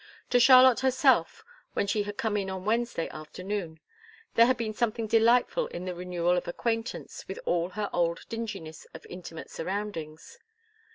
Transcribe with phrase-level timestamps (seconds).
[0.31, 3.79] To Charlotte herself, when she had come in on Wednesday afternoon,
[4.33, 8.85] there had been something delightful in the renewal of acquaintance with all her old dinginess
[8.95, 10.39] of intimate surroundings.